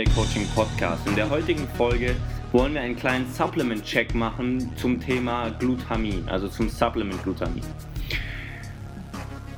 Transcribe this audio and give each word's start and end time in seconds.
Relay 0.00 0.14
Coaching 0.14 0.46
Podcast. 0.54 1.06
In 1.06 1.14
der 1.14 1.28
heutigen 1.28 1.68
Folge 1.76 2.16
wollen 2.52 2.72
wir 2.72 2.80
einen 2.80 2.96
kleinen 2.96 3.30
Supplement-Check 3.30 4.14
machen 4.14 4.74
zum 4.76 4.98
Thema 4.98 5.50
Glutamin, 5.50 6.26
also 6.26 6.48
zum 6.48 6.70
Supplement 6.70 7.22
Glutamin. 7.22 7.62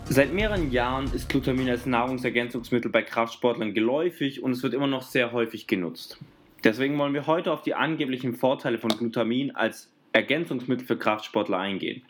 Seit 0.06 0.32
mehreren 0.32 0.72
Jahren 0.72 1.04
ist 1.14 1.28
Glutamin 1.28 1.70
als 1.70 1.86
Nahrungsergänzungsmittel 1.86 2.90
bei 2.90 3.02
Kraftsportlern 3.02 3.72
geläufig 3.72 4.42
und 4.42 4.50
es 4.50 4.64
wird 4.64 4.74
immer 4.74 4.88
noch 4.88 5.02
sehr 5.02 5.30
häufig 5.30 5.68
genutzt. 5.68 6.18
Deswegen 6.64 6.98
wollen 6.98 7.14
wir 7.14 7.28
heute 7.28 7.52
auf 7.52 7.62
die 7.62 7.74
angeblichen 7.74 8.34
Vorteile 8.34 8.78
von 8.78 8.90
Glutamin 8.90 9.54
als 9.54 9.92
Ergänzungsmittel 10.12 10.84
für 10.84 10.98
Kraftsportler 10.98 11.58
eingehen. 11.58 12.02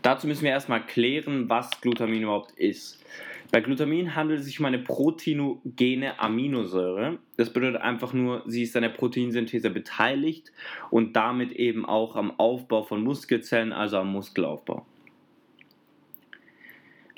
Dazu 0.00 0.26
müssen 0.26 0.44
wir 0.44 0.50
erstmal 0.50 0.86
klären, 0.86 1.50
was 1.50 1.78
Glutamin 1.82 2.22
überhaupt 2.22 2.52
ist. 2.52 3.04
Bei 3.52 3.60
Glutamin 3.60 4.14
handelt 4.14 4.40
es 4.40 4.46
sich 4.46 4.58
um 4.60 4.66
eine 4.66 4.78
proteinogene 4.78 6.18
Aminosäure. 6.18 7.18
Das 7.36 7.52
bedeutet 7.52 7.80
einfach 7.80 8.12
nur, 8.12 8.42
sie 8.46 8.62
ist 8.62 8.76
an 8.76 8.82
der 8.82 8.90
Proteinsynthese 8.90 9.70
beteiligt 9.70 10.52
und 10.90 11.14
damit 11.14 11.52
eben 11.52 11.84
auch 11.86 12.16
am 12.16 12.38
Aufbau 12.38 12.82
von 12.82 13.02
Muskelzellen, 13.02 13.72
also 13.72 13.98
am 13.98 14.12
Muskelaufbau. 14.12 14.84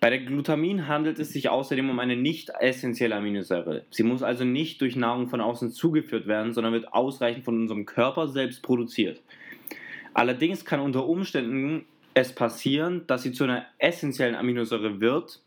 Bei 0.01 0.11
der 0.11 0.21
Glutamin 0.21 0.87
handelt 0.87 1.19
es 1.19 1.33
sich 1.33 1.49
außerdem 1.49 1.91
um 1.91 1.99
eine 1.99 2.17
nicht 2.17 2.51
essentielle 2.61 3.17
Aminosäure. 3.17 3.85
Sie 3.91 4.05
muss 4.05 4.23
also 4.23 4.45
nicht 4.45 4.81
durch 4.81 4.95
Nahrung 4.95 5.29
von 5.29 5.41
außen 5.41 5.73
zugeführt 5.73 6.29
werden, 6.29 6.53
sondern 6.53 6.73
wird 6.73 6.93
ausreichend 6.93 7.45
von 7.45 7.57
unserem 7.57 7.85
Körper 7.85 8.29
selbst 8.29 8.63
produziert. 8.63 9.21
Allerdings 10.15 10.65
kann 10.65 10.79
unter 10.81 11.07
Umständen 11.07 11.85
es 12.15 12.33
passieren, 12.33 13.05
dass 13.09 13.23
sie 13.23 13.33
zu 13.33 13.45
einer 13.45 13.67
essentiellen 13.79 14.37
Aminosäure 14.37 15.01
wird, 15.01 15.41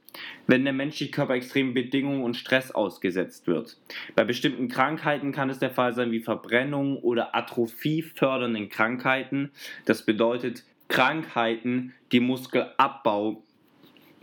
wenn 0.47 0.63
der 0.63 0.73
menschliche 0.73 1.11
Körper 1.11 1.35
extremen 1.35 1.73
Bedingungen 1.73 2.23
und 2.23 2.35
Stress 2.35 2.71
ausgesetzt 2.71 3.47
wird. 3.47 3.77
Bei 4.15 4.23
bestimmten 4.23 4.67
Krankheiten 4.67 5.31
kann 5.31 5.49
es 5.49 5.59
der 5.59 5.71
Fall 5.71 5.93
sein 5.93 6.11
wie 6.11 6.19
Verbrennung 6.19 6.97
oder 6.97 7.35
Atrophie 7.35 8.01
fördernden 8.01 8.69
Krankheiten. 8.69 9.51
Das 9.85 10.05
bedeutet 10.05 10.63
Krankheiten, 10.87 11.93
die 12.11 12.19
Muskelabbau 12.19 13.43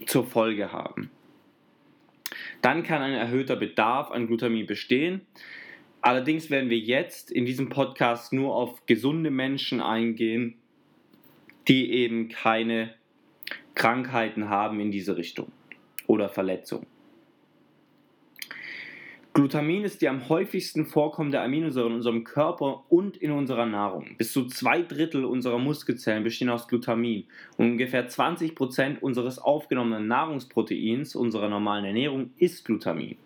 zur 0.07 0.27
Folge 0.27 0.73
haben. 0.73 1.11
Dann 2.61 2.83
kann 2.83 3.03
ein 3.03 3.15
erhöhter 3.15 3.57
Bedarf 3.57 4.11
an 4.11 4.27
Glutamin 4.27 4.67
bestehen. 4.67 5.23
Allerdings 6.03 6.51
werden 6.51 6.71
wir 6.71 6.79
jetzt 6.79 7.33
in 7.33 7.47
diesem 7.47 7.71
Podcast 7.71 8.33
nur 8.33 8.55
auf 8.55 8.87
gesunde 8.87 9.31
Menschen 9.31 9.81
eingehen, 9.81 10.57
die 11.67 11.91
eben 11.91 12.29
keine 12.29 12.95
Krankheiten 13.75 14.49
haben 14.49 14.81
in 14.81 14.91
diese 14.91 15.17
Richtung 15.17 15.51
oder 16.09 16.29
Verletzung. 16.29 16.85
Glutamin 19.39 19.85
ist 19.85 20.03
die 20.03 20.09
am 20.09 20.29
häufigsten 20.29 20.85
vorkommende 20.85 21.41
Aminosäure 21.41 21.87
in 21.87 21.95
unserem 21.95 22.25
Körper 22.25 22.83
und 22.89 23.17
in 23.19 23.31
unserer 23.31 23.67
Nahrung. 23.67 24.17
Bis 24.19 24.33
zu 24.33 24.47
zwei 24.47 24.83
Drittel 24.83 25.25
unserer 25.25 25.59
Muskelzellen 25.61 26.25
bestehen 26.25 26.49
aus 26.49 26.67
Glutamin 26.67 27.25
und 27.57 27.71
ungefähr 27.71 28.09
20 28.09 28.57
Prozent 28.57 29.01
unseres 29.01 29.39
aufgenommenen 29.39 30.09
Nahrungsproteins 30.09 31.15
unserer 31.15 31.49
normalen 31.49 31.85
Ernährung 31.85 32.31
ist 32.39 32.65
Glutamin. 32.65 33.17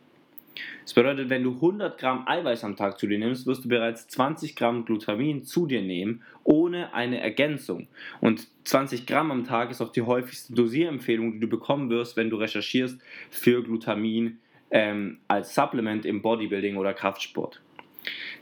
Das 0.83 0.95
bedeutet, 0.95 1.31
wenn 1.31 1.43
du 1.43 1.53
100 1.53 1.99
Gramm 1.99 2.27
Eiweiß 2.27 2.65
am 2.65 2.77
Tag 2.77 2.99
zu 2.99 3.07
dir 3.07 3.19
nimmst, 3.19 3.47
wirst 3.47 3.65
du 3.65 3.69
bereits 3.69 4.09
20 4.09 4.57
Gramm 4.57 4.85
Glutamin 4.85 5.45
zu 5.45 5.67
dir 5.67 5.83
nehmen, 5.83 6.23
ohne 6.45 6.93
eine 6.95 7.21
Ergänzung. 7.21 7.89
Und 8.21 8.49
20 8.65 9.07
Gramm 9.07 9.31
am 9.31 9.45
Tag 9.45 9.71
ist 9.71 9.81
auch 9.81 9.93
die 9.93 10.03
häufigste 10.03 10.55
Dosierempfehlung, 10.55 11.33
die 11.33 11.41
du 11.41 11.49
bekommen 11.49 11.91
wirst, 11.91 12.17
wenn 12.17 12.31
du 12.31 12.37
recherchierst 12.37 13.01
für 13.31 13.63
Glutamin 13.63 14.39
ähm, 14.71 15.19
als 15.29 15.55
Supplement 15.55 16.05
im 16.05 16.23
Bodybuilding 16.23 16.77
oder 16.77 16.95
Kraftsport. 16.95 17.61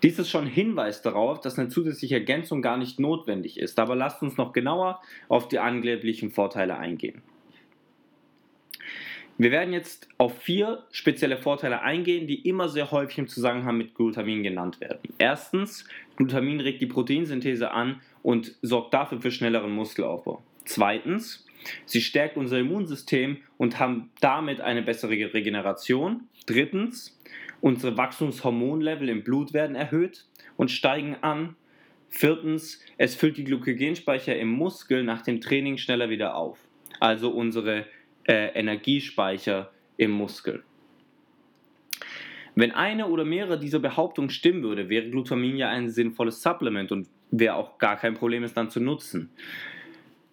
Dies 0.02 0.18
ist 0.18 0.30
schon 0.30 0.46
Hinweis 0.46 1.02
darauf, 1.02 1.40
dass 1.40 1.58
eine 1.58 1.68
zusätzliche 1.68 2.14
Ergänzung 2.14 2.62
gar 2.62 2.78
nicht 2.78 2.98
notwendig 2.98 3.58
ist. 3.58 3.78
Aber 3.78 3.94
lasst 3.94 4.22
uns 4.22 4.36
noch 4.38 4.52
genauer 4.52 5.02
auf 5.28 5.48
die 5.48 5.58
angeblichen 5.58 6.30
Vorteile 6.30 6.78
eingehen. 6.78 7.22
Wir 9.40 9.52
werden 9.52 9.72
jetzt 9.72 10.06
auf 10.18 10.36
vier 10.36 10.84
spezielle 10.90 11.38
Vorteile 11.38 11.80
eingehen, 11.80 12.26
die 12.26 12.46
immer 12.46 12.68
sehr 12.68 12.90
häufig 12.90 13.16
im 13.16 13.26
Zusammenhang 13.26 13.78
mit 13.78 13.94
Glutamin 13.94 14.42
genannt 14.42 14.82
werden. 14.82 15.00
Erstens, 15.16 15.88
Glutamin 16.16 16.60
regt 16.60 16.82
die 16.82 16.86
Proteinsynthese 16.86 17.70
an 17.70 18.02
und 18.22 18.54
sorgt 18.60 18.92
dafür 18.92 19.18
für 19.22 19.30
schnelleren 19.30 19.70
Muskelaufbau. 19.70 20.42
Zweitens, 20.66 21.46
sie 21.86 22.02
stärkt 22.02 22.36
unser 22.36 22.58
Immunsystem 22.58 23.38
und 23.56 23.78
haben 23.78 24.10
damit 24.20 24.60
eine 24.60 24.82
bessere 24.82 25.32
Regeneration. 25.32 26.24
Drittens, 26.44 27.18
unsere 27.62 27.96
Wachstumshormonlevel 27.96 29.08
im 29.08 29.24
Blut 29.24 29.54
werden 29.54 29.74
erhöht 29.74 30.26
und 30.58 30.70
steigen 30.70 31.16
an. 31.22 31.56
Viertens, 32.10 32.84
es 32.98 33.14
füllt 33.14 33.38
die 33.38 33.44
Glykogenspeicher 33.44 34.36
im 34.36 34.50
Muskel 34.50 35.02
nach 35.02 35.22
dem 35.22 35.40
Training 35.40 35.78
schneller 35.78 36.10
wieder 36.10 36.34
auf. 36.34 36.58
Also 36.98 37.30
unsere 37.30 37.86
äh, 38.24 38.48
Energiespeicher 38.58 39.70
im 39.96 40.10
Muskel. 40.10 40.62
Wenn 42.54 42.72
eine 42.72 43.06
oder 43.06 43.24
mehrere 43.24 43.58
dieser 43.58 43.78
Behauptungen 43.78 44.30
stimmen 44.30 44.62
würde, 44.62 44.88
wäre 44.88 45.08
Glutamin 45.08 45.56
ja 45.56 45.68
ein 45.68 45.88
sinnvolles 45.88 46.42
Supplement 46.42 46.92
und 46.92 47.08
wäre 47.30 47.54
auch 47.54 47.78
gar 47.78 47.96
kein 47.96 48.14
Problem, 48.14 48.42
es 48.42 48.54
dann 48.54 48.70
zu 48.70 48.80
nutzen. 48.80 49.30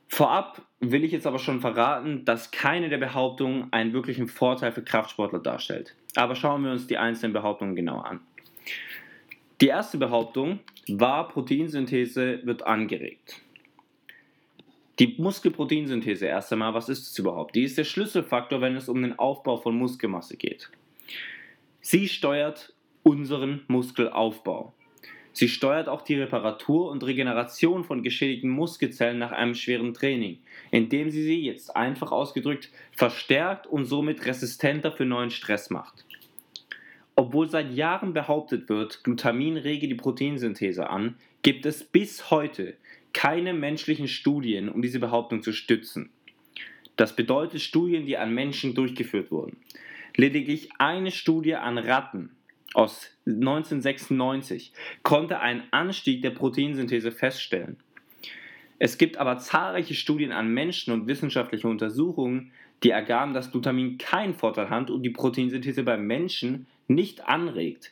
Vorab 0.07 0.61
will 0.79 1.03
ich 1.03 1.11
jetzt 1.11 1.27
aber 1.27 1.39
schon 1.39 1.59
verraten, 1.59 2.25
dass 2.25 2.51
keine 2.51 2.89
der 2.89 2.97
Behauptungen 2.97 3.67
einen 3.71 3.93
wirklichen 3.93 4.27
Vorteil 4.27 4.71
für 4.71 4.83
Kraftsportler 4.83 5.39
darstellt. 5.39 5.95
Aber 6.15 6.35
schauen 6.35 6.63
wir 6.63 6.71
uns 6.71 6.87
die 6.87 6.97
einzelnen 6.97 7.33
Behauptungen 7.33 7.75
genauer 7.75 8.05
an. 8.05 8.19
Die 9.59 9.67
erste 9.67 9.97
Behauptung 9.97 10.59
war, 10.87 11.27
Proteinsynthese 11.27 12.41
wird 12.45 12.65
angeregt. 12.65 13.41
Die 14.99 15.15
Muskelproteinsynthese 15.19 16.25
erst 16.25 16.51
einmal, 16.51 16.73
was 16.73 16.89
ist 16.89 17.07
es 17.07 17.19
überhaupt? 17.19 17.55
Die 17.55 17.63
ist 17.63 17.77
der 17.77 17.83
Schlüsselfaktor, 17.83 18.61
wenn 18.61 18.75
es 18.75 18.89
um 18.89 19.01
den 19.01 19.19
Aufbau 19.19 19.57
von 19.57 19.77
Muskelmasse 19.77 20.37
geht. 20.37 20.71
Sie 21.81 22.07
steuert 22.07 22.73
unseren 23.03 23.61
Muskelaufbau. 23.67 24.73
Sie 25.33 25.49
steuert 25.49 25.87
auch 25.87 26.01
die 26.01 26.15
Reparatur 26.15 26.89
und 26.89 27.05
Regeneration 27.05 27.83
von 27.83 28.01
geschädigten 28.01 28.49
Muskelzellen 28.49 29.19
nach 29.19 29.31
einem 29.31 29.53
schweren 29.53 29.93
Training, 29.93 30.39
indem 30.71 31.11
sie 31.11 31.21
sie 31.21 31.45
jetzt 31.45 31.75
einfach 31.75 32.11
ausgedrückt 32.11 32.71
verstärkt 32.91 33.67
und 33.67 33.85
somit 33.85 34.25
resistenter 34.25 34.91
für 34.91 35.05
neuen 35.05 35.29
Stress 35.29 35.69
macht. 35.69 36.05
Obwohl 37.15 37.47
seit 37.49 37.71
Jahren 37.71 38.13
behauptet 38.13 38.67
wird, 38.67 39.03
Glutamin 39.03 39.57
rege 39.57 39.87
die 39.87 39.95
Proteinsynthese 39.95 40.89
an, 40.89 41.15
gibt 41.43 41.67
es 41.67 41.83
bis 41.83 42.31
heute 42.31 42.75
keine 43.17 43.55
menschlichen 43.55 44.07
Studien, 44.07 44.69
um 44.69 44.83
diese 44.83 44.99
Behauptung 44.99 45.41
zu 45.41 45.51
stützen. 45.51 46.11
Das 46.97 47.15
bedeutet 47.15 47.61
Studien, 47.61 48.05
die 48.05 48.15
an 48.15 48.31
Menschen 48.31 48.75
durchgeführt 48.75 49.31
wurden. 49.31 49.57
Lediglich 50.15 50.69
eine 50.77 51.09
Studie 51.09 51.55
an 51.55 51.79
Ratten 51.79 52.35
aus 52.75 53.09
1996 53.25 54.71
konnte 55.01 55.39
einen 55.39 55.63
Anstieg 55.71 56.21
der 56.21 56.29
Proteinsynthese 56.29 57.11
feststellen. 57.11 57.77
Es 58.77 58.99
gibt 58.99 59.17
aber 59.17 59.39
zahlreiche 59.39 59.95
Studien 59.95 60.31
an 60.31 60.53
Menschen 60.53 60.93
und 60.93 61.07
wissenschaftliche 61.07 61.67
Untersuchungen, 61.67 62.51
die 62.83 62.91
ergaben, 62.91 63.33
dass 63.33 63.49
Glutamin 63.49 63.97
keinen 63.97 64.35
Vorteil 64.35 64.69
hat 64.69 64.91
und 64.91 65.01
die 65.01 65.09
Proteinsynthese 65.09 65.81
beim 65.81 66.05
Menschen 66.05 66.67
nicht 66.87 67.27
anregt. 67.27 67.91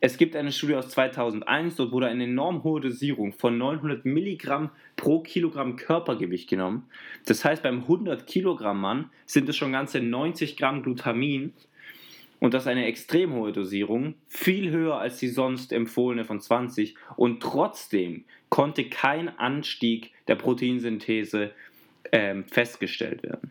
Es 0.00 0.18
gibt 0.18 0.36
eine 0.36 0.52
Studie 0.52 0.74
aus 0.74 0.90
2001, 0.90 1.76
dort 1.76 1.90
wurde 1.90 2.06
eine 2.06 2.24
enorm 2.24 2.62
hohe 2.64 2.80
Dosierung 2.80 3.32
von 3.32 3.56
900 3.56 4.04
Milligramm 4.04 4.70
pro 4.94 5.20
Kilogramm 5.20 5.76
Körpergewicht 5.76 6.50
genommen. 6.50 6.88
Das 7.24 7.44
heißt, 7.44 7.62
beim 7.62 7.82
100 7.82 8.26
Kilogramm 8.26 8.80
Mann 8.80 9.10
sind 9.24 9.48
es 9.48 9.56
schon 9.56 9.72
ganze 9.72 10.00
90 10.00 10.58
Gramm 10.58 10.82
Glutamin 10.82 11.54
und 12.40 12.52
das 12.52 12.64
ist 12.64 12.68
eine 12.68 12.84
extrem 12.84 13.32
hohe 13.32 13.52
Dosierung, 13.52 14.14
viel 14.28 14.70
höher 14.70 14.98
als 14.98 15.18
die 15.18 15.28
sonst 15.28 15.72
empfohlene 15.72 16.26
von 16.26 16.40
20 16.40 16.94
und 17.16 17.42
trotzdem 17.42 18.24
konnte 18.50 18.88
kein 18.90 19.30
Anstieg 19.38 20.12
der 20.28 20.34
Proteinsynthese 20.34 21.52
ähm, 22.12 22.44
festgestellt 22.44 23.22
werden. 23.22 23.50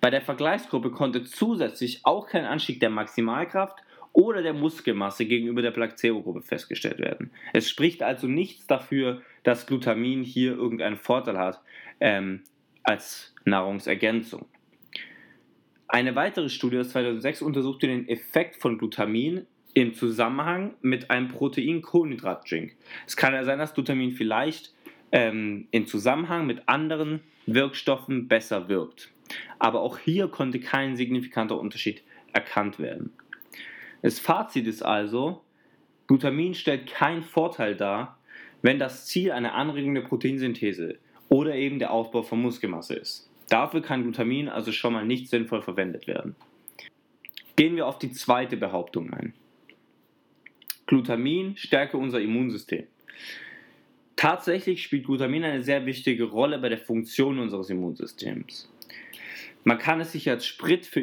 Bei 0.00 0.10
der 0.10 0.22
Vergleichsgruppe 0.22 0.90
konnte 0.90 1.24
zusätzlich 1.24 2.00
auch 2.04 2.28
kein 2.28 2.44
Anstieg 2.44 2.78
der 2.78 2.90
Maximalkraft 2.90 3.83
oder 4.14 4.42
der 4.42 4.54
Muskelmasse 4.54 5.26
gegenüber 5.26 5.60
der 5.60 5.72
Placebo-Gruppe 5.72 6.40
festgestellt 6.40 6.98
werden. 6.98 7.30
Es 7.52 7.68
spricht 7.68 8.02
also 8.02 8.26
nichts 8.26 8.66
dafür, 8.66 9.20
dass 9.42 9.66
Glutamin 9.66 10.22
hier 10.22 10.52
irgendeinen 10.52 10.96
Vorteil 10.96 11.36
hat 11.36 11.60
ähm, 12.00 12.42
als 12.84 13.34
Nahrungsergänzung. 13.44 14.46
Eine 15.88 16.14
weitere 16.14 16.48
Studie 16.48 16.78
aus 16.78 16.90
2006 16.90 17.42
untersuchte 17.42 17.88
den 17.88 18.08
Effekt 18.08 18.56
von 18.56 18.78
Glutamin 18.78 19.46
im 19.74 19.94
Zusammenhang 19.94 20.74
mit 20.80 21.10
einem 21.10 21.28
Protein-Kohlenhydrat-Drink. 21.28 22.76
Es 23.06 23.16
kann 23.16 23.34
ja 23.34 23.44
sein, 23.44 23.58
dass 23.58 23.74
Glutamin 23.74 24.12
vielleicht 24.12 24.72
ähm, 25.10 25.66
in 25.72 25.86
Zusammenhang 25.86 26.46
mit 26.46 26.68
anderen 26.68 27.20
Wirkstoffen 27.46 28.28
besser 28.28 28.68
wirkt. 28.68 29.12
Aber 29.58 29.80
auch 29.80 29.98
hier 29.98 30.28
konnte 30.28 30.60
kein 30.60 30.96
signifikanter 30.96 31.58
Unterschied 31.58 32.02
erkannt 32.32 32.78
werden. 32.78 33.12
Das 34.04 34.18
Fazit 34.18 34.66
ist 34.66 34.82
also, 34.82 35.40
Glutamin 36.08 36.52
stellt 36.52 36.86
keinen 36.86 37.22
Vorteil 37.22 37.74
dar, 37.74 38.18
wenn 38.60 38.78
das 38.78 39.06
Ziel 39.06 39.32
eine 39.32 39.54
Anregung 39.54 39.94
der 39.94 40.02
Proteinsynthese 40.02 40.98
oder 41.30 41.54
eben 41.54 41.78
der 41.78 41.90
Aufbau 41.90 42.22
von 42.22 42.42
Muskelmasse 42.42 42.96
ist. 42.96 43.30
Dafür 43.48 43.80
kann 43.80 44.02
Glutamin 44.02 44.50
also 44.50 44.72
schon 44.72 44.92
mal 44.92 45.06
nicht 45.06 45.30
sinnvoll 45.30 45.62
verwendet 45.62 46.06
werden. 46.06 46.36
Gehen 47.56 47.76
wir 47.76 47.86
auf 47.86 47.98
die 47.98 48.10
zweite 48.12 48.58
Behauptung 48.58 49.10
ein. 49.14 49.32
Glutamin 50.84 51.56
stärke 51.56 51.96
unser 51.96 52.20
Immunsystem. 52.20 52.84
Tatsächlich 54.16 54.82
spielt 54.82 55.06
Glutamin 55.06 55.44
eine 55.44 55.62
sehr 55.62 55.86
wichtige 55.86 56.24
Rolle 56.24 56.58
bei 56.58 56.68
der 56.68 56.76
Funktion 56.76 57.38
unseres 57.38 57.70
Immunsystems. 57.70 58.70
Man 59.64 59.78
kann 59.78 60.02
es 60.02 60.12
sich 60.12 60.28
als 60.28 60.44
Sprit 60.44 60.84
für 60.84 61.00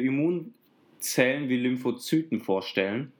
Immunzellen 1.02 1.48
wie 1.48 1.56
Lymphozyten 1.56 2.40
vorstellen. 2.40 3.12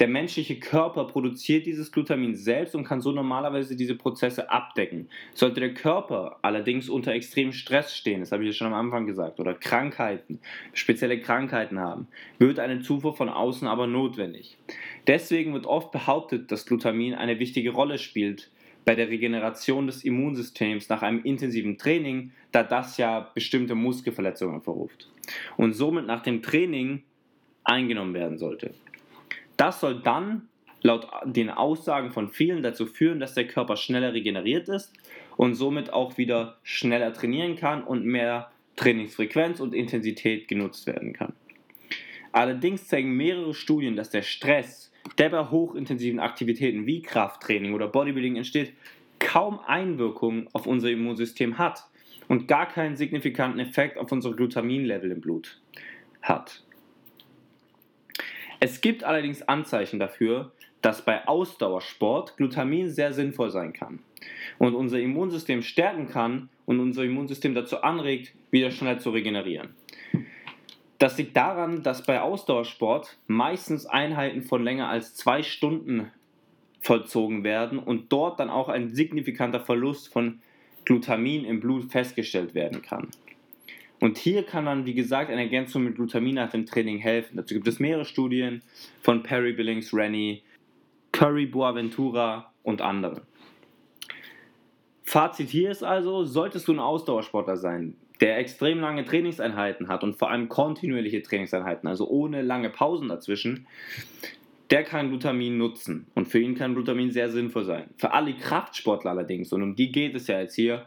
Der 0.00 0.08
menschliche 0.08 0.58
Körper 0.58 1.04
produziert 1.04 1.66
dieses 1.66 1.92
Glutamin 1.92 2.34
selbst 2.34 2.74
und 2.74 2.82
kann 2.82 3.00
so 3.00 3.12
normalerweise 3.12 3.76
diese 3.76 3.94
Prozesse 3.94 4.50
abdecken. 4.50 5.08
Sollte 5.32 5.60
der 5.60 5.72
Körper 5.72 6.40
allerdings 6.42 6.88
unter 6.88 7.12
extremem 7.12 7.52
Stress 7.52 7.96
stehen, 7.96 8.20
das 8.20 8.32
habe 8.32 8.42
ich 8.42 8.48
ja 8.48 8.54
schon 8.54 8.66
am 8.66 8.74
Anfang 8.74 9.06
gesagt, 9.06 9.38
oder 9.38 9.54
Krankheiten, 9.54 10.40
spezielle 10.72 11.20
Krankheiten 11.20 11.78
haben, 11.78 12.08
wird 12.38 12.58
eine 12.58 12.80
Zufuhr 12.80 13.14
von 13.14 13.28
außen 13.28 13.68
aber 13.68 13.86
notwendig. 13.86 14.58
Deswegen 15.06 15.52
wird 15.52 15.66
oft 15.66 15.92
behauptet, 15.92 16.50
dass 16.50 16.66
Glutamin 16.66 17.14
eine 17.14 17.38
wichtige 17.38 17.70
Rolle 17.70 17.98
spielt 17.98 18.50
bei 18.84 18.96
der 18.96 19.10
Regeneration 19.10 19.86
des 19.86 20.02
Immunsystems 20.02 20.88
nach 20.88 21.02
einem 21.02 21.22
intensiven 21.22 21.78
Training, 21.78 22.32
da 22.50 22.64
das 22.64 22.96
ja 22.96 23.30
bestimmte 23.32 23.76
Muskelverletzungen 23.76 24.62
verruft 24.62 25.12
und 25.56 25.74
somit 25.74 26.06
nach 26.06 26.22
dem 26.22 26.42
Training 26.42 27.02
eingenommen 27.64 28.14
werden 28.14 28.38
sollte. 28.38 28.74
Das 29.56 29.80
soll 29.80 30.00
dann 30.00 30.48
laut 30.82 31.06
den 31.24 31.50
Aussagen 31.50 32.10
von 32.10 32.28
vielen 32.28 32.62
dazu 32.62 32.86
führen, 32.86 33.20
dass 33.20 33.34
der 33.34 33.46
Körper 33.46 33.76
schneller 33.76 34.12
regeneriert 34.12 34.68
ist 34.68 34.92
und 35.36 35.54
somit 35.54 35.92
auch 35.92 36.18
wieder 36.18 36.58
schneller 36.62 37.12
trainieren 37.12 37.56
kann 37.56 37.84
und 37.84 38.04
mehr 38.04 38.50
Trainingsfrequenz 38.76 39.60
und 39.60 39.74
Intensität 39.74 40.48
genutzt 40.48 40.86
werden 40.86 41.12
kann. 41.12 41.34
Allerdings 42.32 42.88
zeigen 42.88 43.12
mehrere 43.12 43.54
Studien, 43.54 43.94
dass 43.94 44.10
der 44.10 44.22
Stress 44.22 44.92
der 45.18 45.30
bei 45.30 45.50
hochintensiven 45.50 46.20
Aktivitäten 46.20 46.86
wie 46.86 47.02
Krafttraining 47.02 47.74
oder 47.74 47.88
Bodybuilding 47.88 48.36
entsteht, 48.36 48.72
kaum 49.18 49.60
Einwirkung 49.60 50.48
auf 50.52 50.66
unser 50.66 50.90
Immunsystem 50.90 51.58
hat 51.58 51.84
und 52.28 52.48
gar 52.48 52.68
keinen 52.68 52.96
signifikanten 52.96 53.60
Effekt 53.60 53.98
auf 53.98 54.10
unsere 54.12 54.34
Glutaminlevel 54.34 55.10
im 55.10 55.20
Blut 55.20 55.60
hat. 56.22 56.62
Es 58.64 58.80
gibt 58.80 59.02
allerdings 59.02 59.42
Anzeichen 59.42 59.98
dafür, 59.98 60.52
dass 60.82 61.04
bei 61.04 61.26
Ausdauersport 61.26 62.36
Glutamin 62.36 62.90
sehr 62.90 63.12
sinnvoll 63.12 63.50
sein 63.50 63.72
kann 63.72 63.98
und 64.60 64.76
unser 64.76 65.00
Immunsystem 65.00 65.62
stärken 65.62 66.06
kann 66.06 66.48
und 66.64 66.78
unser 66.78 67.02
Immunsystem 67.02 67.56
dazu 67.56 67.82
anregt, 67.82 68.32
wieder 68.52 68.70
schneller 68.70 69.00
zu 69.00 69.10
regenerieren. 69.10 69.74
Das 71.00 71.18
liegt 71.18 71.36
daran, 71.36 71.82
dass 71.82 72.04
bei 72.04 72.20
Ausdauersport 72.20 73.18
meistens 73.26 73.84
Einheiten 73.84 74.42
von 74.42 74.62
länger 74.62 74.88
als 74.88 75.16
zwei 75.16 75.42
Stunden 75.42 76.12
vollzogen 76.82 77.42
werden 77.42 77.80
und 77.80 78.12
dort 78.12 78.38
dann 78.38 78.48
auch 78.48 78.68
ein 78.68 78.94
signifikanter 78.94 79.58
Verlust 79.58 80.12
von 80.12 80.40
Glutamin 80.84 81.44
im 81.44 81.58
Blut 81.58 81.90
festgestellt 81.90 82.54
werden 82.54 82.80
kann. 82.80 83.08
Und 84.02 84.18
hier 84.18 84.42
kann 84.42 84.64
dann, 84.64 84.84
wie 84.84 84.94
gesagt, 84.94 85.30
eine 85.30 85.42
Ergänzung 85.42 85.84
mit 85.84 85.94
Glutamin 85.94 86.34
nach 86.34 86.50
dem 86.50 86.66
Training 86.66 86.98
helfen. 86.98 87.36
Dazu 87.36 87.54
gibt 87.54 87.68
es 87.68 87.78
mehrere 87.78 88.04
Studien 88.04 88.60
von 89.00 89.22
Perry 89.22 89.52
Billings, 89.52 89.94
Rennie, 89.94 90.42
Curry 91.12 91.46
Boaventura 91.46 92.52
und 92.64 92.82
anderen. 92.82 93.20
Fazit 95.04 95.50
hier 95.50 95.70
ist 95.70 95.84
also, 95.84 96.24
solltest 96.24 96.66
du 96.66 96.72
ein 96.72 96.80
Ausdauersportler 96.80 97.56
sein, 97.56 97.94
der 98.20 98.38
extrem 98.38 98.80
lange 98.80 99.04
Trainingseinheiten 99.04 99.86
hat 99.86 100.02
und 100.02 100.16
vor 100.16 100.32
allem 100.32 100.48
kontinuierliche 100.48 101.22
Trainingseinheiten, 101.22 101.88
also 101.88 102.08
ohne 102.08 102.42
lange 102.42 102.70
Pausen 102.70 103.08
dazwischen, 103.08 103.68
der 104.72 104.82
kann 104.82 105.10
Glutamin 105.10 105.58
nutzen. 105.58 106.08
Und 106.16 106.26
für 106.26 106.40
ihn 106.40 106.56
kann 106.56 106.74
Glutamin 106.74 107.12
sehr 107.12 107.30
sinnvoll 107.30 107.62
sein. 107.62 107.90
Für 107.98 108.12
alle 108.12 108.34
Kraftsportler 108.34 109.12
allerdings, 109.12 109.52
und 109.52 109.62
um 109.62 109.76
die 109.76 109.92
geht 109.92 110.16
es 110.16 110.26
ja 110.26 110.40
jetzt 110.40 110.56
hier, 110.56 110.86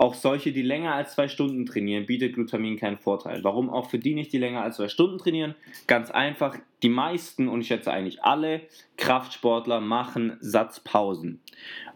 auch 0.00 0.14
solche, 0.14 0.50
die 0.50 0.62
länger 0.62 0.94
als 0.94 1.14
zwei 1.14 1.28
Stunden 1.28 1.66
trainieren, 1.66 2.06
bietet 2.06 2.32
Glutamin 2.32 2.78
keinen 2.78 2.96
Vorteil. 2.96 3.44
Warum 3.44 3.68
auch 3.68 3.90
für 3.90 3.98
die 3.98 4.14
nicht, 4.14 4.32
die 4.32 4.38
länger 4.38 4.62
als 4.62 4.76
zwei 4.76 4.88
Stunden 4.88 5.18
trainieren? 5.18 5.54
Ganz 5.86 6.10
einfach, 6.10 6.56
die 6.82 6.88
meisten, 6.88 7.48
und 7.48 7.60
ich 7.60 7.66
schätze 7.66 7.92
eigentlich 7.92 8.24
alle 8.24 8.62
Kraftsportler 8.96 9.80
machen 9.80 10.38
Satzpausen. 10.40 11.42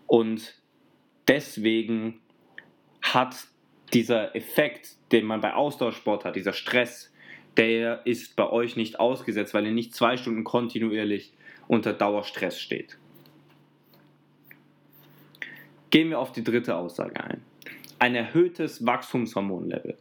Und 0.07 0.55
deswegen 1.29 2.21
hat 3.01 3.47
dieser 3.95 4.37
Effekt, 4.37 4.97
den 5.11 5.25
man 5.25 5.41
bei 5.41 5.55
Ausdauersport 5.55 6.27
hat, 6.27 6.37
dieser 6.37 6.53
Stress, 6.53 7.11
der 7.57 8.05
ist 8.05 8.37
bei 8.37 8.51
euch 8.51 8.77
nicht 8.77 9.01
ausgesetzt, 9.01 9.55
weil 9.55 9.65
ihr 9.65 9.73
nicht 9.73 9.95
zwei 9.95 10.19
Stunden 10.19 10.45
kontinuierlich 10.45 11.33
unter 11.69 11.95
Dauerstress 11.95 12.61
steht. 12.61 12.99
Gehen 15.89 16.11
wir 16.11 16.19
auf 16.19 16.33
die 16.33 16.45
dritte 16.45 16.77
Aussage 16.77 17.19
ein. 17.25 17.41
Ein 17.99 18.15
erhöhtes 18.15 18.85
Wachstumshormonlevel. 18.85 19.97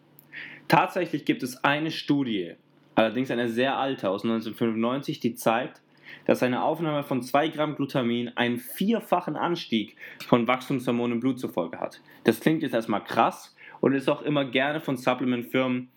Tatsächlich 0.68 1.25
gibt 1.25 1.44
es 1.44 1.63
eine 1.63 1.92
Studie, 1.92 2.54
allerdings 2.95 3.31
eine 3.31 3.50
sehr 3.50 3.78
alte 3.78 4.10
aus 4.10 4.24
1995, 4.24 5.19
die 5.19 5.36
zeigt, 5.36 5.81
dass 6.25 6.44
eine 6.44 6.63
Aufnahme 6.63 7.04
von 7.04 7.22
2 7.22 7.50
Gramm 7.50 7.75
Glutamin 7.75 8.30
einen 8.36 8.57
vierfachen 8.57 9.36
Anstieg 9.36 9.95
von 10.25 10.48
Wachstumshormonen 10.48 11.13
im 11.13 11.19
Blut 11.19 11.40
zur 11.40 11.50
Folge 11.50 11.80
hat. 11.80 12.01
Das 12.24 12.40
klingt 12.40 12.62
jetzt 12.62 12.74
erstmal 12.74 13.04
krass, 13.04 13.54
und 13.84 13.94
ist 13.94 14.10
auch 14.10 14.22
immer 14.22 14.45
gerne 14.45 14.80
von 14.80 14.95
Supplement-Firmen 14.95 15.90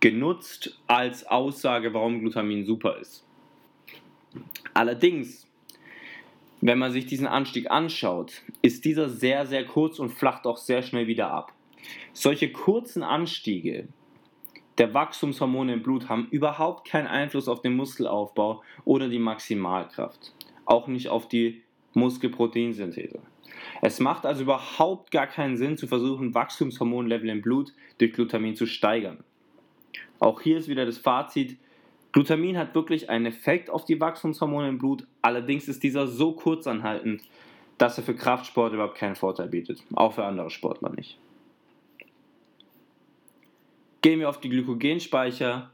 genutzt 0.00 0.82
als 0.88 1.24
Aussage, 1.24 1.94
warum 1.94 2.18
Glutamin 2.18 2.66
super 2.66 2.98
ist. 2.98 3.24
Allerdings, 4.74 5.47
wenn 6.60 6.78
man 6.78 6.92
sich 6.92 7.06
diesen 7.06 7.26
Anstieg 7.26 7.70
anschaut, 7.70 8.42
ist 8.62 8.84
dieser 8.84 9.08
sehr, 9.08 9.46
sehr 9.46 9.64
kurz 9.64 9.98
und 9.98 10.10
flacht 10.10 10.46
auch 10.46 10.56
sehr 10.56 10.82
schnell 10.82 11.06
wieder 11.06 11.30
ab. 11.30 11.52
Solche 12.12 12.50
kurzen 12.50 13.02
Anstiege 13.02 13.88
der 14.78 14.94
Wachstumshormone 14.94 15.72
im 15.72 15.82
Blut 15.82 16.08
haben 16.08 16.28
überhaupt 16.30 16.86
keinen 16.88 17.08
Einfluss 17.08 17.48
auf 17.48 17.62
den 17.62 17.74
Muskelaufbau 17.74 18.62
oder 18.84 19.08
die 19.08 19.18
Maximalkraft. 19.18 20.32
Auch 20.64 20.86
nicht 20.86 21.08
auf 21.08 21.28
die 21.28 21.62
Muskelproteinsynthese. 21.94 23.20
Es 23.82 23.98
macht 23.98 24.24
also 24.24 24.42
überhaupt 24.42 25.10
gar 25.10 25.26
keinen 25.26 25.56
Sinn 25.56 25.76
zu 25.76 25.86
versuchen, 25.86 26.34
Wachstumshormonlevel 26.34 27.28
im 27.28 27.42
Blut 27.42 27.72
durch 27.98 28.12
Glutamin 28.12 28.54
zu 28.54 28.66
steigern. 28.66 29.24
Auch 30.20 30.40
hier 30.40 30.58
ist 30.58 30.68
wieder 30.68 30.86
das 30.86 30.98
Fazit, 30.98 31.56
Glutamin 32.12 32.56
hat 32.56 32.74
wirklich 32.74 33.10
einen 33.10 33.26
Effekt 33.26 33.70
auf 33.70 33.84
die 33.84 34.00
Wachstumshormone 34.00 34.68
im 34.68 34.78
Blut, 34.78 35.06
allerdings 35.22 35.68
ist 35.68 35.82
dieser 35.82 36.06
so 36.06 36.32
kurzanhaltend, 36.32 37.22
dass 37.76 37.98
er 37.98 38.04
für 38.04 38.14
Kraftsport 38.14 38.72
überhaupt 38.72 38.96
keinen 38.96 39.14
Vorteil 39.14 39.48
bietet, 39.48 39.82
auch 39.94 40.14
für 40.14 40.24
andere 40.24 40.50
Sportler 40.50 40.90
nicht. 40.90 41.18
Gehen 44.00 44.20
wir 44.20 44.28
auf 44.28 44.40
die 44.40 44.48
Glykogenspeicher 44.48 45.70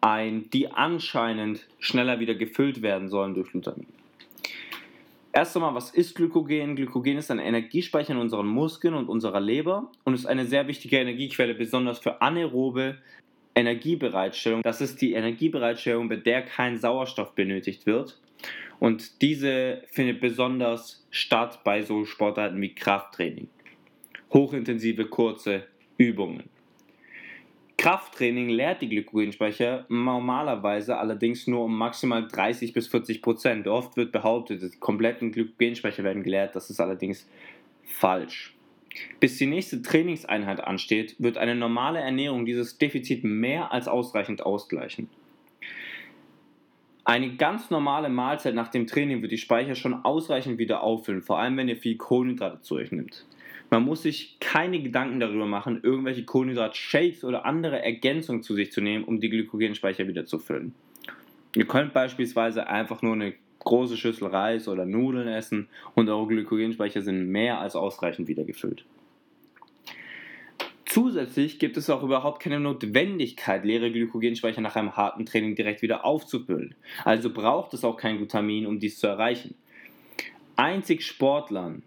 ein, 0.00 0.48
die 0.50 0.70
anscheinend 0.70 1.66
schneller 1.78 2.20
wieder 2.20 2.34
gefüllt 2.34 2.82
werden 2.82 3.08
sollen 3.08 3.34
durch 3.34 3.50
Glutamin. 3.50 3.86
Erst 5.32 5.54
einmal, 5.54 5.74
was 5.74 5.90
ist 5.90 6.14
Glykogen? 6.14 6.76
Glykogen 6.76 7.18
ist 7.18 7.30
ein 7.30 7.40
Energiespeicher 7.40 8.14
in 8.14 8.18
unseren 8.18 8.46
Muskeln 8.46 8.94
und 8.94 9.08
unserer 9.08 9.40
Leber 9.40 9.90
und 10.04 10.14
ist 10.14 10.24
eine 10.24 10.46
sehr 10.46 10.66
wichtige 10.66 10.96
Energiequelle, 10.96 11.54
besonders 11.54 11.98
für 11.98 12.22
anaerobe 12.22 12.96
Energiebereitstellung. 13.56 14.62
Das 14.62 14.80
ist 14.80 15.00
die 15.00 15.14
Energiebereitstellung, 15.14 16.08
bei 16.08 16.16
der 16.16 16.42
kein 16.42 16.78
Sauerstoff 16.78 17.34
benötigt 17.34 17.86
wird. 17.86 18.20
Und 18.78 19.22
diese 19.22 19.82
findet 19.88 20.20
besonders 20.20 21.06
statt 21.10 21.60
bei 21.64 21.82
so 21.82 22.04
Sportarten 22.04 22.60
wie 22.60 22.74
Krafttraining. 22.74 23.48
Hochintensive, 24.32 25.06
kurze 25.06 25.64
Übungen. 25.96 26.50
Krafttraining 27.78 28.48
leert 28.48 28.82
die 28.82 28.88
Glykogenspeicher 28.88 29.86
normalerweise 29.88 30.96
allerdings 30.96 31.46
nur 31.46 31.64
um 31.64 31.76
maximal 31.76 32.26
30 32.26 32.72
bis 32.72 32.88
40 32.88 33.22
Prozent. 33.22 33.68
Oft 33.68 33.96
wird 33.96 34.12
behauptet, 34.12 34.62
die 34.62 34.78
kompletten 34.78 35.32
Glykogenspeicher 35.32 36.04
werden 36.04 36.22
geleert. 36.22 36.56
Das 36.56 36.68
ist 36.68 36.80
allerdings 36.80 37.28
falsch. 37.84 38.55
Bis 39.20 39.38
die 39.38 39.46
nächste 39.46 39.82
Trainingseinheit 39.82 40.60
ansteht, 40.60 41.16
wird 41.18 41.38
eine 41.38 41.54
normale 41.54 42.00
Ernährung 42.00 42.46
dieses 42.46 42.78
Defizit 42.78 43.24
mehr 43.24 43.72
als 43.72 43.88
ausreichend 43.88 44.42
ausgleichen. 44.44 45.08
Eine 47.04 47.36
ganz 47.36 47.70
normale 47.70 48.08
Mahlzeit 48.08 48.54
nach 48.54 48.68
dem 48.68 48.88
Training 48.88 49.22
wird 49.22 49.30
die 49.30 49.38
Speicher 49.38 49.76
schon 49.76 50.04
ausreichend 50.04 50.58
wieder 50.58 50.82
auffüllen, 50.82 51.22
vor 51.22 51.38
allem 51.38 51.56
wenn 51.56 51.68
ihr 51.68 51.76
viel 51.76 51.96
Kohlenhydrate 51.96 52.62
zu 52.62 52.74
euch 52.74 52.90
nimmt. 52.90 53.24
Man 53.70 53.84
muss 53.84 54.02
sich 54.02 54.38
keine 54.40 54.80
Gedanken 54.80 55.20
darüber 55.20 55.46
machen, 55.46 55.80
irgendwelche 55.82 56.24
Kohlenhydrat-Shakes 56.24 57.24
oder 57.24 57.44
andere 57.44 57.82
Ergänzungen 57.82 58.42
zu 58.42 58.54
sich 58.54 58.72
zu 58.72 58.80
nehmen, 58.80 59.04
um 59.04 59.20
die 59.20 59.30
Glykogenspeicher 59.30 60.08
wieder 60.08 60.26
zu 60.26 60.38
füllen. 60.38 60.74
Ihr 61.54 61.66
könnt 61.66 61.92
beispielsweise 61.92 62.66
einfach 62.66 63.02
nur 63.02 63.14
eine 63.14 63.34
große 63.66 63.96
Schüssel 63.96 64.28
Reis 64.28 64.68
oder 64.68 64.86
Nudeln 64.86 65.28
essen 65.28 65.68
und 65.94 66.08
eure 66.08 66.28
Glykogenspeicher 66.28 67.02
sind 67.02 67.28
mehr 67.28 67.60
als 67.60 67.76
ausreichend 67.76 68.28
wieder 68.28 68.44
gefüllt. 68.44 68.86
Zusätzlich 70.86 71.58
gibt 71.58 71.76
es 71.76 71.90
auch 71.90 72.02
überhaupt 72.02 72.40
keine 72.40 72.60
Notwendigkeit, 72.60 73.64
leere 73.64 73.90
Glykogenspeicher 73.90 74.62
nach 74.62 74.76
einem 74.76 74.96
harten 74.96 75.26
Training 75.26 75.56
direkt 75.56 75.82
wieder 75.82 76.06
aufzufüllen. 76.06 76.74
Also 77.04 77.30
braucht 77.30 77.74
es 77.74 77.84
auch 77.84 77.98
kein 77.98 78.16
Glutamin, 78.16 78.66
um 78.66 78.78
dies 78.78 78.98
zu 78.98 79.08
erreichen. 79.08 79.56
Einzig 80.54 81.02
Sportlern, 81.02 81.82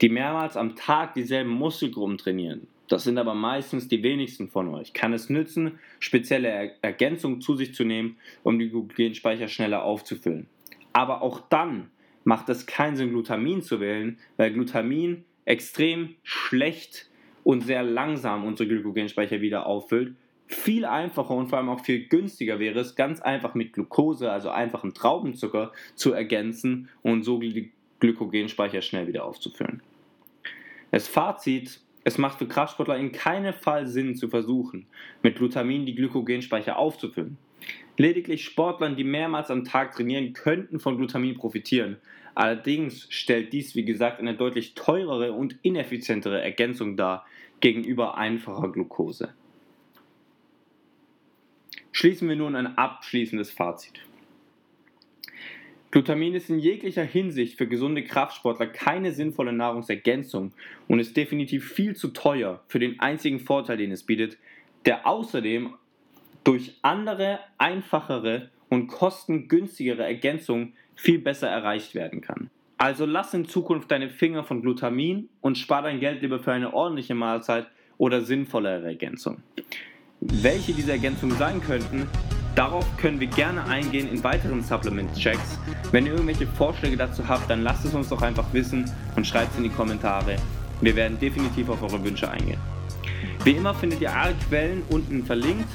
die 0.00 0.08
mehrmals 0.08 0.56
am 0.56 0.74
Tag 0.74 1.12
dieselben 1.14 1.50
Muskelgruppen 1.50 2.16
trainieren, 2.16 2.68
das 2.88 3.02
sind 3.04 3.18
aber 3.18 3.34
meistens 3.34 3.88
die 3.88 4.02
wenigsten 4.02 4.48
von 4.48 4.68
euch, 4.68 4.92
kann 4.92 5.12
es 5.12 5.28
nützen, 5.28 5.78
spezielle 5.98 6.76
Ergänzungen 6.82 7.40
zu 7.40 7.56
sich 7.56 7.74
zu 7.74 7.84
nehmen, 7.84 8.16
um 8.42 8.58
die 8.58 8.70
Glykogenspeicher 8.70 9.48
schneller 9.48 9.82
aufzufüllen. 9.82 10.46
Aber 10.94 11.20
auch 11.20 11.40
dann 11.40 11.90
macht 12.24 12.48
es 12.48 12.64
keinen 12.64 12.96
Sinn, 12.96 13.10
Glutamin 13.10 13.60
zu 13.60 13.80
wählen, 13.80 14.18
weil 14.38 14.52
Glutamin 14.52 15.24
extrem 15.44 16.14
schlecht 16.22 17.10
und 17.42 17.60
sehr 17.60 17.82
langsam 17.82 18.46
unsere 18.46 18.68
Glykogenspeicher 18.68 19.42
wieder 19.42 19.66
auffüllt. 19.66 20.14
Viel 20.46 20.84
einfacher 20.84 21.34
und 21.34 21.48
vor 21.48 21.58
allem 21.58 21.68
auch 21.68 21.80
viel 21.80 22.06
günstiger 22.06 22.58
wäre 22.58 22.78
es, 22.78 22.94
ganz 22.94 23.20
einfach 23.20 23.54
mit 23.54 23.72
Glucose, 23.72 24.30
also 24.30 24.50
einfachen 24.50 24.94
Traubenzucker, 24.94 25.72
zu 25.94 26.12
ergänzen 26.12 26.88
und 27.02 27.24
so 27.24 27.38
die 27.38 27.72
Glykogenspeicher 28.00 28.80
schnell 28.80 29.06
wieder 29.06 29.24
aufzufüllen. 29.24 29.82
Das 30.90 31.08
Fazit, 31.08 31.80
es 32.04 32.18
macht 32.18 32.38
für 32.38 32.46
Kraftsportler 32.46 32.98
in 32.98 33.10
keinem 33.10 33.54
Fall 33.54 33.86
Sinn 33.86 34.14
zu 34.14 34.28
versuchen, 34.28 34.86
mit 35.22 35.36
Glutamin 35.36 35.86
die 35.86 35.94
Glykogenspeicher 35.94 36.78
aufzufüllen. 36.78 37.36
Lediglich 37.96 38.44
Sportlern, 38.44 38.96
die 38.96 39.04
mehrmals 39.04 39.50
am 39.50 39.64
Tag 39.64 39.94
trainieren, 39.94 40.32
könnten 40.32 40.80
von 40.80 40.96
Glutamin 40.96 41.36
profitieren. 41.36 41.96
Allerdings 42.34 43.06
stellt 43.10 43.52
dies, 43.52 43.76
wie 43.76 43.84
gesagt, 43.84 44.18
eine 44.18 44.34
deutlich 44.34 44.74
teurere 44.74 45.32
und 45.32 45.56
ineffizientere 45.62 46.42
Ergänzung 46.42 46.96
dar 46.96 47.24
gegenüber 47.60 48.16
einfacher 48.18 48.72
Glucose. 48.72 49.32
Schließen 51.92 52.28
wir 52.28 52.34
nun 52.34 52.56
ein 52.56 52.76
abschließendes 52.76 53.52
Fazit. 53.52 54.00
Glutamin 55.92 56.34
ist 56.34 56.50
in 56.50 56.58
jeglicher 56.58 57.04
Hinsicht 57.04 57.56
für 57.56 57.68
gesunde 57.68 58.02
Kraftsportler 58.02 58.66
keine 58.66 59.12
sinnvolle 59.12 59.52
Nahrungsergänzung 59.52 60.50
und 60.88 60.98
ist 60.98 61.16
definitiv 61.16 61.72
viel 61.72 61.94
zu 61.94 62.08
teuer 62.08 62.64
für 62.66 62.80
den 62.80 62.98
einzigen 62.98 63.38
Vorteil, 63.38 63.76
den 63.76 63.92
es 63.92 64.02
bietet, 64.02 64.36
der 64.86 65.06
außerdem 65.06 65.74
durch 66.44 66.78
andere, 66.82 67.40
einfachere 67.58 68.50
und 68.68 68.86
kostengünstigere 68.86 70.04
Ergänzungen 70.04 70.74
viel 70.94 71.18
besser 71.18 71.48
erreicht 71.48 71.94
werden 71.94 72.20
kann. 72.20 72.50
Also 72.76 73.06
lass 73.06 73.34
in 73.34 73.46
Zukunft 73.46 73.90
deine 73.90 74.10
Finger 74.10 74.44
von 74.44 74.60
Glutamin 74.60 75.28
und 75.40 75.56
spar 75.56 75.82
dein 75.82 76.00
Geld 76.00 76.22
lieber 76.22 76.38
für 76.38 76.52
eine 76.52 76.74
ordentliche 76.74 77.14
Mahlzeit 77.14 77.66
oder 77.98 78.20
sinnvollere 78.20 78.86
Ergänzung. 78.86 79.38
Welche 80.20 80.72
diese 80.72 80.92
Ergänzungen 80.92 81.36
sein 81.36 81.60
könnten, 81.60 82.08
darauf 82.54 82.84
können 82.96 83.20
wir 83.20 83.28
gerne 83.28 83.64
eingehen 83.64 84.08
in 84.10 84.22
weiteren 84.24 84.62
Supplement-Checks. 84.62 85.58
Wenn 85.92 86.06
ihr 86.06 86.12
irgendwelche 86.12 86.46
Vorschläge 86.46 86.96
dazu 86.96 87.26
habt, 87.28 87.48
dann 87.48 87.62
lasst 87.62 87.84
es 87.84 87.94
uns 87.94 88.08
doch 88.08 88.22
einfach 88.22 88.52
wissen 88.52 88.90
und 89.16 89.26
schreibt 89.26 89.52
es 89.52 89.58
in 89.58 89.64
die 89.64 89.70
Kommentare. 89.70 90.36
Wir 90.80 90.96
werden 90.96 91.18
definitiv 91.18 91.68
auf 91.68 91.82
eure 91.82 92.02
Wünsche 92.04 92.30
eingehen. 92.30 92.58
Wie 93.44 93.52
immer 93.52 93.74
findet 93.74 94.00
ihr 94.00 94.12
alle 94.12 94.34
Quellen 94.48 94.82
unten 94.90 95.24
verlinkt 95.24 95.68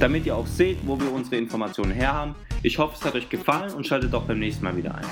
damit 0.00 0.26
ihr 0.26 0.34
auch 0.34 0.46
seht, 0.46 0.78
wo 0.86 0.98
wir 0.98 1.12
unsere 1.12 1.36
Informationen 1.36 1.92
her 1.92 2.12
haben. 2.12 2.34
Ich 2.62 2.78
hoffe, 2.78 2.94
es 2.98 3.04
hat 3.04 3.14
euch 3.14 3.28
gefallen 3.28 3.72
und 3.74 3.86
schaltet 3.86 4.14
auch 4.14 4.24
beim 4.24 4.38
nächsten 4.38 4.64
Mal 4.64 4.76
wieder 4.76 4.94
ein. 4.94 5.04